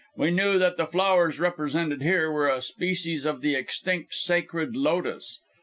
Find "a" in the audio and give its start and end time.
2.49-2.59